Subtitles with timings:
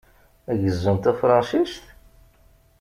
[0.61, 1.85] Gezzun tafṛensist?